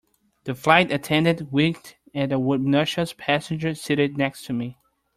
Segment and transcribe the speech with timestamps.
[0.45, 4.79] The flight attendant winked at the obnoxious passenger seated next to me.